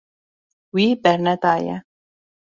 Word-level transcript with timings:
Wî 0.75 0.85
bernedaye. 1.03 1.75